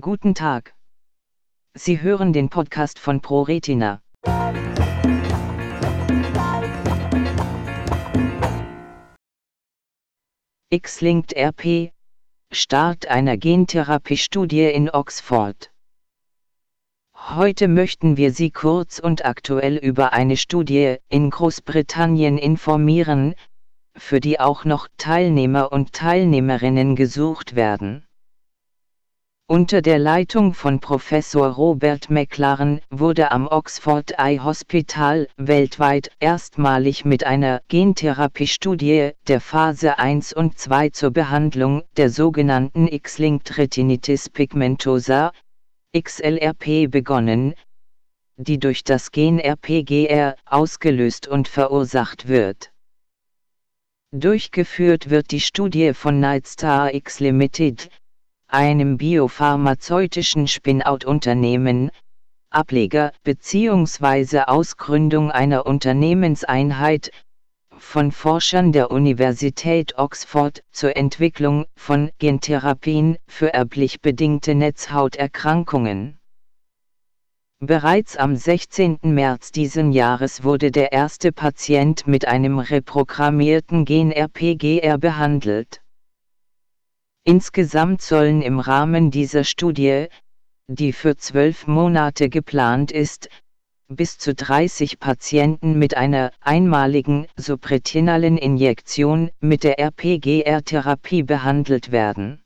Guten 0.00 0.36
Tag. 0.36 0.76
Sie 1.74 2.00
hören 2.00 2.32
den 2.32 2.50
Podcast 2.50 3.00
von 3.00 3.20
ProRetina. 3.20 4.00
X-Linked 10.70 11.34
RP 11.36 11.90
Start 12.52 13.08
einer 13.08 13.36
Gentherapiestudie 13.36 14.66
in 14.66 14.88
Oxford. 14.88 15.72
Heute 17.16 17.66
möchten 17.66 18.16
wir 18.16 18.30
Sie 18.30 18.52
kurz 18.52 19.00
und 19.00 19.24
aktuell 19.24 19.78
über 19.78 20.12
eine 20.12 20.36
Studie 20.36 20.98
in 21.08 21.30
Großbritannien 21.30 22.38
informieren, 22.38 23.34
für 23.96 24.20
die 24.20 24.38
auch 24.38 24.64
noch 24.64 24.86
Teilnehmer 24.96 25.72
und 25.72 25.92
Teilnehmerinnen 25.92 26.94
gesucht 26.94 27.56
werden. 27.56 28.07
Unter 29.50 29.80
der 29.80 29.98
Leitung 29.98 30.52
von 30.52 30.78
Professor 30.78 31.48
Robert 31.48 32.10
McLaren 32.10 32.82
wurde 32.90 33.32
am 33.32 33.46
Oxford 33.46 34.12
Eye 34.18 34.38
Hospital 34.44 35.26
weltweit 35.38 36.10
erstmalig 36.20 37.06
mit 37.06 37.24
einer 37.24 37.62
Gentherapiestudie 37.68 39.12
der 39.26 39.40
Phase 39.40 39.98
1 39.98 40.34
und 40.34 40.58
2 40.58 40.90
zur 40.90 41.12
Behandlung 41.12 41.82
der 41.96 42.10
sogenannten 42.10 42.88
X-linked 42.88 43.56
Retinitis 43.56 44.28
pigmentosa, 44.28 45.32
XLRP 45.98 46.90
begonnen, 46.90 47.54
die 48.36 48.58
durch 48.58 48.84
das 48.84 49.12
Gen 49.12 49.38
RPGR 49.38 50.36
ausgelöst 50.44 51.26
und 51.26 51.48
verursacht 51.48 52.28
wird. 52.28 52.70
Durchgeführt 54.10 55.08
wird 55.08 55.30
die 55.30 55.40
Studie 55.40 55.94
von 55.94 56.20
Nightstar 56.20 56.92
X 56.92 57.20
Limited, 57.20 57.88
einem 58.48 58.96
biopharmazeutischen 58.96 60.48
Spin-out-Unternehmen, 60.48 61.90
Ableger 62.50 63.12
bzw. 63.22 64.40
Ausgründung 64.46 65.30
einer 65.30 65.66
Unternehmenseinheit, 65.66 67.10
von 67.76 68.10
Forschern 68.10 68.72
der 68.72 68.90
Universität 68.90 69.96
Oxford 69.98 70.62
zur 70.72 70.96
Entwicklung 70.96 71.66
von 71.76 72.10
Gentherapien 72.18 73.18
für 73.26 73.52
erblich 73.52 74.00
bedingte 74.00 74.54
Netzhauterkrankungen. 74.54 76.18
Bereits 77.60 78.16
am 78.16 78.36
16. 78.36 78.98
März 79.02 79.52
diesen 79.52 79.92
Jahres 79.92 80.44
wurde 80.44 80.70
der 80.70 80.92
erste 80.92 81.32
Patient 81.32 82.06
mit 82.06 82.26
einem 82.26 82.60
reprogrammierten 82.60 83.84
Gen 83.84 84.12
RPGR 84.12 84.96
behandelt. 84.96 85.80
Insgesamt 87.24 88.02
sollen 88.02 88.42
im 88.42 88.58
Rahmen 88.60 89.10
dieser 89.10 89.44
Studie, 89.44 90.06
die 90.68 90.92
für 90.92 91.16
zwölf 91.16 91.66
Monate 91.66 92.28
geplant 92.28 92.90
ist, 92.90 93.28
bis 93.88 94.18
zu 94.18 94.34
30 94.34 94.98
Patienten 94.98 95.78
mit 95.78 95.96
einer 95.96 96.30
einmaligen 96.40 97.26
subretinalen 97.36 98.36
Injektion 98.36 99.30
mit 99.40 99.64
der 99.64 99.78
RPGR-Therapie 99.78 101.22
behandelt 101.22 101.90
werden. 101.90 102.42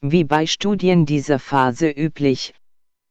Wie 0.00 0.24
bei 0.24 0.46
Studien 0.46 1.06
dieser 1.06 1.38
Phase 1.38 1.88
üblich, 1.88 2.54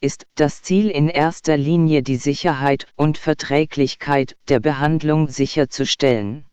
ist 0.02 0.26
das 0.36 0.62
Ziel 0.62 0.90
in 0.90 1.08
erster 1.08 1.56
Linie 1.56 2.04
die 2.04 2.18
Sicherheit 2.18 2.88
und 2.98 3.18
Verträglichkeit 3.18 4.36
der 4.50 4.60
Behandlung 4.60 5.30
sicherzustellen. 5.30 6.44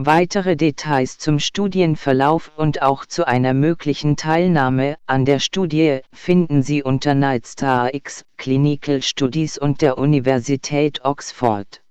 Weitere 0.00 0.54
Details 0.54 1.18
zum 1.18 1.40
Studienverlauf 1.40 2.52
und 2.56 2.82
auch 2.82 3.04
zu 3.04 3.26
einer 3.26 3.52
möglichen 3.52 4.14
Teilnahme 4.14 4.96
an 5.06 5.24
der 5.24 5.40
Studie 5.40 6.02
finden 6.12 6.62
Sie 6.62 6.84
unter 6.84 7.16
Nightstar 7.16 7.92
X 7.92 8.24
Clinical 8.36 9.02
Studies 9.02 9.58
und 9.58 9.82
der 9.82 9.98
Universität 9.98 11.04
Oxford. 11.04 11.82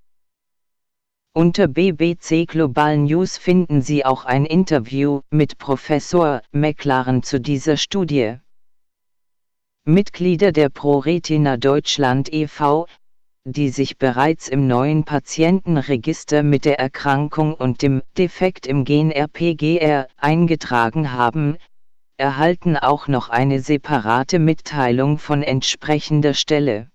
Unter 1.33 1.67
BBC 1.67 2.47
Global 2.47 2.97
News 2.97 3.37
finden 3.37 3.81
Sie 3.81 4.05
auch 4.05 4.23
ein 4.23 4.45
Interview 4.45 5.19
mit 5.29 5.57
Professor 5.57 6.41
McLaren 6.53 7.23
zu 7.23 7.41
dieser 7.41 7.75
Studie. 7.75 8.37
Mitglieder 9.83 10.53
der 10.53 10.69
ProRetina 10.69 11.57
Deutschland 11.57 12.31
e.V 12.31 12.87
die 13.49 13.69
sich 13.69 13.97
bereits 13.97 14.49
im 14.49 14.67
neuen 14.67 15.05
Patientenregister 15.05 16.43
mit 16.43 16.65
der 16.65 16.79
Erkrankung 16.79 17.53
und 17.53 17.81
dem 17.81 18.01
Defekt 18.17 18.67
im 18.67 18.83
Gen 18.83 19.09
RPGR 19.09 20.09
eingetragen 20.17 21.13
haben, 21.13 21.55
erhalten 22.17 22.75
auch 22.75 23.07
noch 23.07 23.29
eine 23.29 23.61
separate 23.61 24.39
Mitteilung 24.39 25.17
von 25.17 25.43
entsprechender 25.43 26.33
Stelle. 26.33 26.89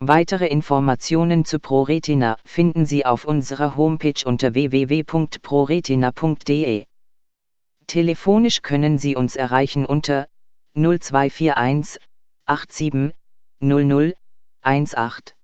Weitere 0.00 0.48
Informationen 0.48 1.44
zu 1.44 1.60
ProRetina 1.60 2.38
finden 2.44 2.86
Sie 2.86 3.06
auf 3.06 3.24
unserer 3.24 3.76
Homepage 3.76 4.20
unter 4.24 4.52
www.proretina.de. 4.52 6.86
Telefonisch 7.86 8.62
können 8.62 8.98
Sie 8.98 9.14
uns 9.14 9.36
erreichen 9.36 9.86
unter 9.86 10.26
0241 10.74 12.00
87 12.48 13.14
00 13.60 14.14
18. 14.64 15.34